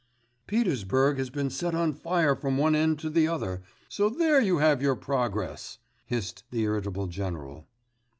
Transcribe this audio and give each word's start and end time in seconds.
'Petersburg 0.47 1.19
has 1.19 1.29
been 1.29 1.51
set 1.51 1.75
on 1.75 1.93
fire 1.93 2.35
from 2.35 2.57
one 2.57 2.73
end 2.73 2.97
to 2.97 3.07
the 3.07 3.27
other, 3.27 3.61
so 3.87 4.09
there 4.09 4.41
you 4.41 4.57
have 4.57 4.81
your 4.81 4.95
progress!' 4.95 5.77
hissed 6.07 6.43
the 6.49 6.61
irritable 6.63 7.05
general. 7.05 7.67